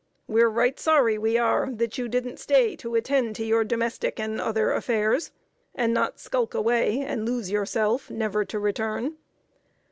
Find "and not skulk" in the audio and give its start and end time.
5.75-6.55